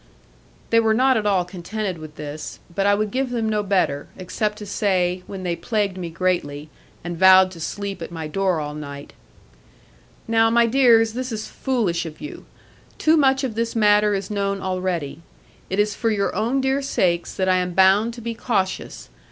They 0.71 0.79
were 0.79 0.95
not 0.95 1.15
at 1.15 1.27
all 1.27 1.45
contented 1.45 1.99
with 1.99 2.15
this; 2.15 2.57
but 2.73 2.87
I 2.87 2.95
would 2.95 3.11
give 3.11 3.29
them 3.29 3.47
no 3.47 3.61
better; 3.61 4.07
except 4.17 4.57
to 4.57 4.65
say, 4.65 5.21
when 5.27 5.43
they 5.43 5.55
plagued 5.55 5.95
me 5.95 6.09
greatly, 6.09 6.71
and 7.03 7.15
vowed 7.19 7.51
to 7.51 7.59
sleep 7.59 8.01
at 8.01 8.11
my 8.11 8.25
door 8.27 8.59
all 8.59 8.73
night, 8.73 9.13
'Now, 10.27 10.49
my 10.49 10.65
dears, 10.65 11.13
this 11.13 11.31
is 11.31 11.47
foolish 11.47 12.07
of 12.07 12.19
you. 12.19 12.47
Too 12.97 13.15
much 13.15 13.43
of 13.43 13.53
this 13.53 13.75
matter 13.75 14.15
is 14.15 14.31
known 14.31 14.59
already. 14.59 15.21
It 15.69 15.77
is 15.77 15.93
for 15.93 16.09
your 16.09 16.35
own 16.35 16.61
dear 16.61 16.81
sakes 16.81 17.35
that 17.35 17.47
I 17.47 17.57
am 17.57 17.73
bound 17.75 18.15
to 18.15 18.21
be 18.21 18.33
cautious. 18.33 19.07